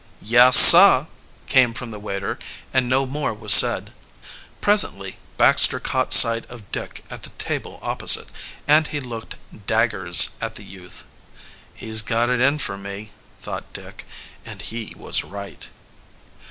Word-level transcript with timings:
"Yes, 0.23 0.57
sah," 0.57 1.05
came 1.45 1.75
from 1.75 1.91
the 1.91 1.99
waiter; 1.99 2.39
and 2.73 2.89
no 2.89 3.05
more 3.05 3.35
was 3.35 3.53
said. 3.53 3.93
Presently 4.59 5.17
Baxter 5.37 5.79
caught 5.79 6.11
sight 6.11 6.43
of 6.49 6.71
Dick 6.71 7.03
at 7.11 7.21
the 7.21 7.29
table 7.37 7.77
opposite, 7.83 8.29
and 8.67 8.87
he 8.87 8.99
looked 8.99 9.35
daggers 9.67 10.31
at 10.41 10.55
the 10.55 10.63
youth. 10.65 11.03
"He's 11.75 12.01
got 12.01 12.31
it 12.31 12.41
in 12.41 12.57
for 12.57 12.79
me," 12.79 13.11
thought 13.41 13.73
Dick; 13.73 14.07
and 14.43 14.63
he 14.63 14.95
was 14.97 15.23
right. 15.23 15.69